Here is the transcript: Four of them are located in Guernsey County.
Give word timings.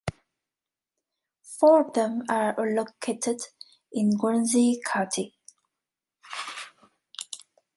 Four 1.43 1.85
of 1.89 1.93
them 1.93 2.23
are 2.27 2.55
located 2.57 3.39
in 3.93 4.17
Guernsey 4.17 4.81
County. 4.83 5.35